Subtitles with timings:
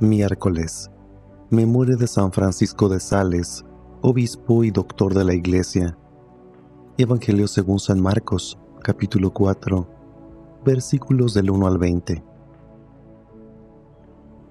[0.00, 0.90] Miércoles.
[1.50, 3.66] Memoria de San Francisco de Sales,
[4.00, 5.98] obispo y doctor de la Iglesia.
[6.96, 9.86] Evangelio según San Marcos, capítulo 4,
[10.64, 12.24] versículos del 1 al 20.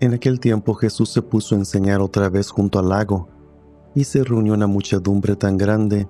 [0.01, 3.27] En aquel tiempo Jesús se puso a enseñar otra vez junto al lago,
[3.95, 6.07] y se reunió una muchedumbre tan grande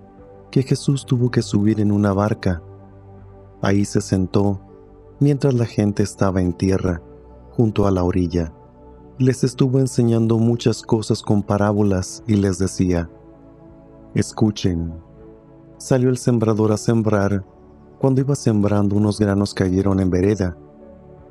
[0.51, 2.61] que Jesús tuvo que subir en una barca.
[3.61, 4.59] Ahí se sentó,
[5.21, 7.01] mientras la gente estaba en tierra,
[7.51, 8.53] junto a la orilla
[9.19, 13.09] les estuvo enseñando muchas cosas con parábolas y les decía,
[14.15, 14.93] escuchen.
[15.77, 17.45] Salió el sembrador a sembrar.
[17.99, 20.57] Cuando iba sembrando unos granos cayeron en vereda.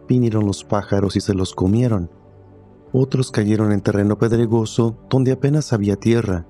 [0.06, 2.10] Vinieron los pájaros y se los comieron.
[2.92, 6.46] Otros cayeron en terreno pedregoso donde apenas había tierra,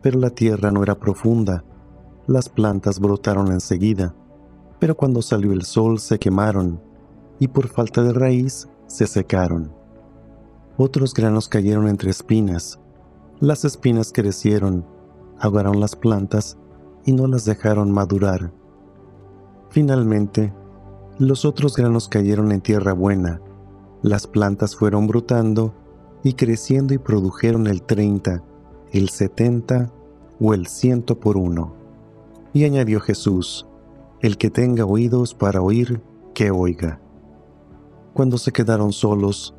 [0.00, 1.64] pero la tierra no era profunda.
[2.26, 4.14] Las plantas brotaron enseguida,
[4.78, 6.80] pero cuando salió el sol se quemaron
[7.38, 9.81] y por falta de raíz se secaron.
[10.78, 12.80] Otros granos cayeron entre espinas.
[13.40, 14.86] Las espinas crecieron,
[15.38, 16.56] ahogaron las plantas
[17.04, 18.52] y no las dejaron madurar.
[19.68, 20.52] Finalmente,
[21.18, 23.42] los otros granos cayeron en tierra buena.
[24.00, 25.74] Las plantas fueron brotando
[26.24, 28.42] y creciendo y produjeron el 30,
[28.92, 29.92] el 70
[30.40, 31.74] o el ciento por uno.
[32.54, 33.66] Y añadió Jesús,
[34.20, 36.00] el que tenga oídos para oír,
[36.32, 37.00] que oiga.
[38.14, 39.54] Cuando se quedaron solos,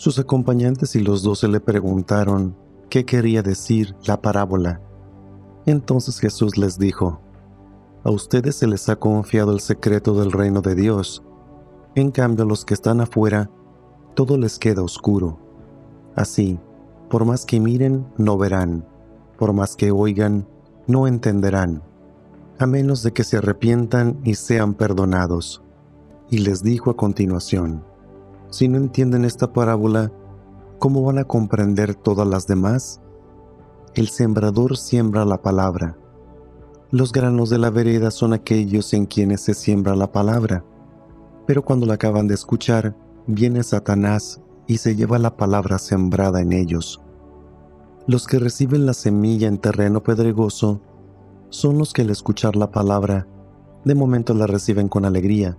[0.00, 2.56] sus acompañantes y los doce le preguntaron
[2.88, 4.80] qué quería decir la parábola.
[5.66, 7.20] Entonces Jesús les dijo,
[8.02, 11.22] A ustedes se les ha confiado el secreto del reino de Dios.
[11.96, 13.50] En cambio a los que están afuera,
[14.14, 15.38] todo les queda oscuro.
[16.16, 16.58] Así,
[17.10, 18.86] por más que miren, no verán,
[19.36, 20.48] por más que oigan,
[20.86, 21.82] no entenderán,
[22.58, 25.62] a menos de que se arrepientan y sean perdonados.
[26.30, 27.84] Y les dijo a continuación,
[28.50, 30.12] si no entienden esta parábola,
[30.80, 33.00] ¿cómo van a comprender todas las demás?
[33.94, 35.96] El sembrador siembra la palabra.
[36.90, 40.64] Los granos de la vereda son aquellos en quienes se siembra la palabra.
[41.46, 42.96] Pero cuando la acaban de escuchar,
[43.28, 47.00] viene Satanás y se lleva la palabra sembrada en ellos.
[48.08, 50.80] Los que reciben la semilla en terreno pedregoso
[51.50, 53.28] son los que al escuchar la palabra,
[53.84, 55.56] de momento la reciben con alegría,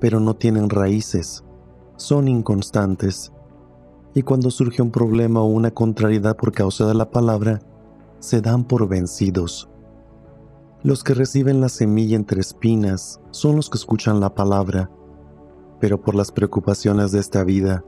[0.00, 1.45] pero no tienen raíces
[1.96, 3.32] son inconstantes,
[4.14, 7.60] y cuando surge un problema o una contrariedad por causa de la palabra,
[8.18, 9.68] se dan por vencidos.
[10.82, 14.90] Los que reciben la semilla entre espinas son los que escuchan la palabra,
[15.80, 17.84] pero por las preocupaciones de esta vida,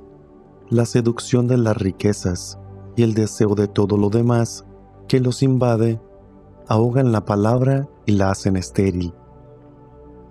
[0.69, 2.59] la seducción de las riquezas
[2.97, 4.67] y el deseo de todo lo demás
[5.07, 6.01] que los invade,
[6.67, 9.15] ahogan la palabra y la hacen estéril.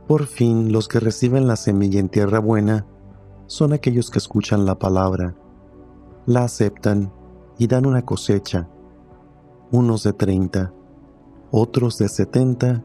[0.07, 2.85] Por fin, los que reciben la semilla en tierra buena
[3.47, 5.35] son aquellos que escuchan la palabra,
[6.25, 7.11] la aceptan
[7.57, 8.67] y dan una cosecha,
[9.71, 10.73] unos de treinta,
[11.51, 12.83] otros de setenta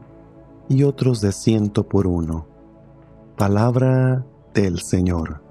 [0.69, 2.47] y otros de ciento por uno.
[3.37, 5.41] Palabra del Señor.